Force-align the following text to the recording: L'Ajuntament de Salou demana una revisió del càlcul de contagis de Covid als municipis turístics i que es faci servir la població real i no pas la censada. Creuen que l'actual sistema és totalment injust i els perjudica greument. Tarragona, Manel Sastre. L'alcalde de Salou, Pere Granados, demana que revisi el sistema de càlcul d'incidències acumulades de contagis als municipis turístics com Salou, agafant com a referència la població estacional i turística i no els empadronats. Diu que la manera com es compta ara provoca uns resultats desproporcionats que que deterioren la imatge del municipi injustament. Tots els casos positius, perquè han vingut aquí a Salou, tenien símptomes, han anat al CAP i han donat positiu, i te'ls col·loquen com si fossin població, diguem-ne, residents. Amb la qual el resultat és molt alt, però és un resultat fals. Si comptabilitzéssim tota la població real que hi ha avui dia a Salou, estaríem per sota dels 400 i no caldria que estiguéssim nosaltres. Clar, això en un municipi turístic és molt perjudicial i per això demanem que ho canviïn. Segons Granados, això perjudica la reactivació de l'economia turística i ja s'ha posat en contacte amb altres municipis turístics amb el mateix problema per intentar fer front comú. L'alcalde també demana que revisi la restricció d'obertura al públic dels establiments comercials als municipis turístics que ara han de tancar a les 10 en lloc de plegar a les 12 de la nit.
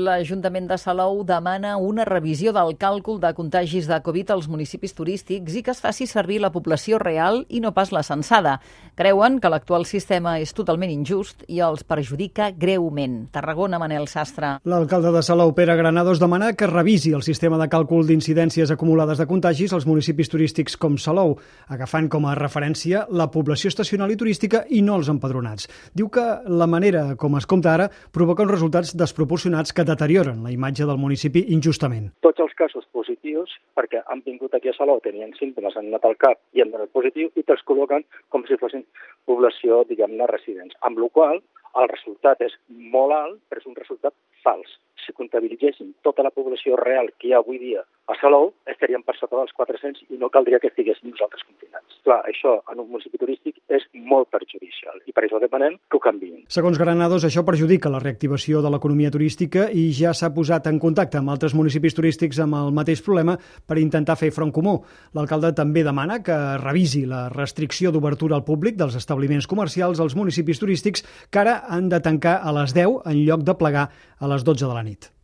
L'Ajuntament 0.00 0.70
de 0.70 0.78
Salou 0.80 1.18
demana 1.28 1.74
una 1.76 2.06
revisió 2.08 2.54
del 2.56 2.70
càlcul 2.80 3.18
de 3.20 3.28
contagis 3.36 3.84
de 3.84 3.98
Covid 4.00 4.30
als 4.32 4.46
municipis 4.48 4.94
turístics 4.96 5.52
i 5.52 5.60
que 5.60 5.74
es 5.74 5.82
faci 5.84 6.06
servir 6.08 6.38
la 6.40 6.48
població 6.48 6.96
real 6.96 7.42
i 7.52 7.60
no 7.60 7.74
pas 7.76 7.92
la 7.92 8.00
censada. 8.00 8.54
Creuen 8.96 9.36
que 9.36 9.50
l'actual 9.52 9.84
sistema 9.84 10.38
és 10.40 10.54
totalment 10.56 10.88
injust 10.88 11.44
i 11.44 11.60
els 11.60 11.84
perjudica 11.84 12.46
greument. 12.56 13.26
Tarragona, 13.36 13.76
Manel 13.76 14.08
Sastre. 14.08 14.54
L'alcalde 14.64 15.12
de 15.12 15.22
Salou, 15.22 15.52
Pere 15.52 15.76
Granados, 15.76 16.16
demana 16.24 16.54
que 16.56 16.70
revisi 16.72 17.12
el 17.12 17.20
sistema 17.20 17.60
de 17.60 17.68
càlcul 17.68 18.08
d'incidències 18.08 18.72
acumulades 18.72 19.20
de 19.20 19.28
contagis 19.28 19.76
als 19.76 19.84
municipis 19.84 20.32
turístics 20.32 20.78
com 20.80 20.96
Salou, 20.96 21.36
agafant 21.68 22.08
com 22.08 22.24
a 22.24 22.34
referència 22.40 23.04
la 23.12 23.28
població 23.28 23.68
estacional 23.68 24.08
i 24.08 24.16
turística 24.16 24.64
i 24.70 24.80
no 24.80 24.96
els 24.96 25.12
empadronats. 25.12 25.68
Diu 25.92 26.08
que 26.08 26.26
la 26.48 26.70
manera 26.78 27.10
com 27.20 27.36
es 27.36 27.44
compta 27.44 27.76
ara 27.76 27.92
provoca 28.10 28.48
uns 28.48 28.56
resultats 28.56 28.96
desproporcionats 28.96 29.76
que 29.76 29.81
que 29.82 29.90
deterioren 29.90 30.42
la 30.44 30.50
imatge 30.54 30.86
del 30.86 30.98
municipi 31.02 31.40
injustament. 31.54 32.12
Tots 32.22 32.42
els 32.44 32.52
casos 32.58 32.84
positius, 32.94 33.50
perquè 33.74 34.02
han 34.06 34.20
vingut 34.26 34.54
aquí 34.54 34.70
a 34.70 34.74
Salou, 34.76 35.00
tenien 35.02 35.32
símptomes, 35.38 35.74
han 35.76 35.88
anat 35.90 36.06
al 36.06 36.14
CAP 36.22 36.38
i 36.54 36.62
han 36.62 36.70
donat 36.70 36.92
positiu, 36.94 37.32
i 37.34 37.42
te'ls 37.42 37.64
col·loquen 37.66 38.06
com 38.30 38.46
si 38.46 38.58
fossin 38.60 38.84
població, 39.26 39.82
diguem-ne, 39.88 40.28
residents. 40.30 40.78
Amb 40.86 41.02
la 41.02 41.08
qual 41.10 41.42
el 41.82 41.90
resultat 41.90 42.44
és 42.46 42.54
molt 42.94 43.16
alt, 43.16 43.40
però 43.48 43.62
és 43.62 43.68
un 43.70 43.78
resultat 43.80 44.14
fals. 44.44 44.78
Si 45.02 45.14
comptabilitzéssim 45.18 45.96
tota 46.06 46.22
la 46.22 46.30
població 46.30 46.78
real 46.78 47.10
que 47.18 47.30
hi 47.30 47.34
ha 47.34 47.42
avui 47.42 47.58
dia 47.58 47.82
a 47.82 48.18
Salou, 48.20 48.52
estaríem 48.70 49.02
per 49.02 49.16
sota 49.18 49.40
dels 49.40 49.54
400 49.58 50.14
i 50.14 50.20
no 50.20 50.30
caldria 50.30 50.62
que 50.62 50.70
estiguéssim 50.70 51.10
nosaltres. 51.10 51.42
Clar, 52.02 52.18
això 52.26 52.56
en 52.72 52.80
un 52.82 52.88
municipi 52.90 53.18
turístic 53.20 53.60
és 53.70 53.84
molt 53.94 54.26
perjudicial 54.34 54.98
i 55.06 55.12
per 55.14 55.22
això 55.22 55.38
demanem 55.38 55.76
que 55.86 55.98
ho 55.98 56.02
canviïn. 56.02 56.40
Segons 56.50 56.80
Granados, 56.80 57.22
això 57.28 57.44
perjudica 57.46 57.92
la 57.94 58.00
reactivació 58.02 58.58
de 58.64 58.72
l'economia 58.74 59.12
turística 59.14 59.68
i 59.70 59.84
ja 59.94 60.10
s'ha 60.10 60.32
posat 60.34 60.66
en 60.66 60.80
contacte 60.82 61.20
amb 61.20 61.30
altres 61.30 61.54
municipis 61.54 61.94
turístics 61.94 62.42
amb 62.42 62.58
el 62.58 62.74
mateix 62.74 63.04
problema 63.06 63.38
per 63.38 63.78
intentar 63.78 64.18
fer 64.18 64.32
front 64.34 64.50
comú. 64.50 64.80
L'alcalde 65.14 65.54
també 65.54 65.86
demana 65.86 66.18
que 66.26 66.40
revisi 66.64 67.06
la 67.06 67.28
restricció 67.30 67.94
d'obertura 67.94 68.34
al 68.34 68.46
públic 68.50 68.80
dels 68.82 68.98
establiments 68.98 69.46
comercials 69.46 70.02
als 70.02 70.18
municipis 70.18 70.58
turístics 70.58 71.06
que 71.30 71.44
ara 71.46 71.60
han 71.70 71.86
de 71.88 72.02
tancar 72.02 72.40
a 72.42 72.58
les 72.58 72.74
10 72.74 73.06
en 73.06 73.22
lloc 73.22 73.46
de 73.46 73.54
plegar 73.54 73.90
a 74.18 74.34
les 74.34 74.42
12 74.42 74.66
de 74.66 74.74
la 74.74 74.82
nit. 74.82 75.12